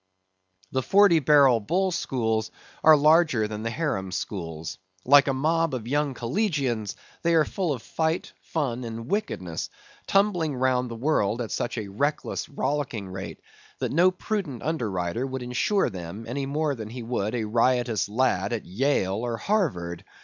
[0.71, 2.49] The Forty barrel bull schools
[2.83, 4.79] are larger than the harem schools.
[5.05, 9.69] Like a mob of young collegians, they are full of fight, fun, and wickedness,
[10.07, 13.41] tumbling round the world at such a reckless, rollicking rate,
[13.77, 18.53] that no prudent underwriter would insure them any more than he would a riotous lad
[18.53, 20.03] at Yale or Harvard.